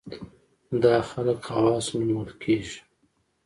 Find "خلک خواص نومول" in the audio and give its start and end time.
1.09-2.29